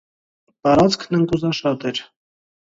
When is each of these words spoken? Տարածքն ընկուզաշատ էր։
Տարածքն 0.67 1.19
ընկուզաշատ 1.19 1.87
էր։ 1.93 2.03